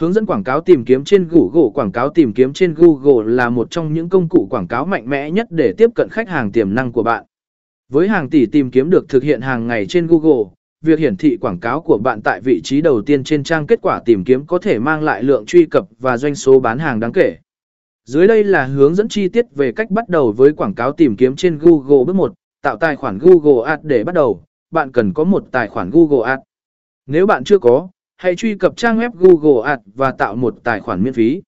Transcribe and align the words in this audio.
Hướng 0.00 0.12
dẫn 0.12 0.26
quảng 0.26 0.44
cáo 0.44 0.60
tìm 0.60 0.84
kiếm 0.84 1.04
trên 1.04 1.28
Google 1.28 1.70
Quảng 1.74 1.92
cáo 1.92 2.10
tìm 2.10 2.32
kiếm 2.32 2.52
trên 2.52 2.74
Google 2.74 3.32
là 3.32 3.50
một 3.50 3.70
trong 3.70 3.92
những 3.92 4.08
công 4.08 4.28
cụ 4.28 4.46
quảng 4.50 4.68
cáo 4.68 4.86
mạnh 4.86 5.08
mẽ 5.08 5.30
nhất 5.30 5.46
để 5.50 5.74
tiếp 5.76 5.90
cận 5.94 6.08
khách 6.10 6.28
hàng 6.28 6.52
tiềm 6.52 6.74
năng 6.74 6.92
của 6.92 7.02
bạn. 7.02 7.24
Với 7.88 8.08
hàng 8.08 8.30
tỷ 8.30 8.46
tìm 8.46 8.70
kiếm 8.70 8.90
được 8.90 9.08
thực 9.08 9.22
hiện 9.22 9.40
hàng 9.40 9.66
ngày 9.66 9.86
trên 9.86 10.06
Google, 10.06 10.44
việc 10.84 10.98
hiển 10.98 11.16
thị 11.16 11.36
quảng 11.40 11.60
cáo 11.60 11.80
của 11.80 11.98
bạn 11.98 12.20
tại 12.22 12.40
vị 12.40 12.60
trí 12.64 12.80
đầu 12.80 13.02
tiên 13.02 13.24
trên 13.24 13.44
trang 13.44 13.66
kết 13.66 13.78
quả 13.82 14.00
tìm 14.04 14.24
kiếm 14.24 14.46
có 14.46 14.58
thể 14.58 14.78
mang 14.78 15.02
lại 15.02 15.22
lượng 15.22 15.46
truy 15.46 15.66
cập 15.66 15.88
và 15.98 16.16
doanh 16.16 16.34
số 16.34 16.60
bán 16.60 16.78
hàng 16.78 17.00
đáng 17.00 17.12
kể. 17.12 17.36
Dưới 18.04 18.26
đây 18.26 18.44
là 18.44 18.64
hướng 18.64 18.94
dẫn 18.94 19.08
chi 19.08 19.28
tiết 19.28 19.44
về 19.54 19.72
cách 19.72 19.90
bắt 19.90 20.08
đầu 20.08 20.32
với 20.32 20.52
quảng 20.52 20.74
cáo 20.74 20.92
tìm 20.92 21.16
kiếm 21.16 21.36
trên 21.36 21.58
Google 21.58 22.04
bước 22.04 22.16
1, 22.16 22.34
tạo 22.62 22.76
tài 22.76 22.96
khoản 22.96 23.18
Google 23.18 23.70
Ads 23.70 23.84
để 23.84 24.04
bắt 24.04 24.14
đầu, 24.14 24.44
bạn 24.70 24.92
cần 24.92 25.12
có 25.12 25.24
một 25.24 25.44
tài 25.50 25.68
khoản 25.68 25.90
Google 25.90 26.30
Ads. 26.30 26.42
Nếu 27.06 27.26
bạn 27.26 27.44
chưa 27.44 27.58
có, 27.58 27.88
hãy 28.20 28.36
truy 28.36 28.54
cập 28.54 28.76
trang 28.76 28.98
web 28.98 29.10
Google 29.14 29.70
Ads 29.70 29.82
và 29.94 30.12
tạo 30.12 30.36
một 30.36 30.54
tài 30.64 30.80
khoản 30.80 31.02
miễn 31.02 31.12
phí. 31.12 31.42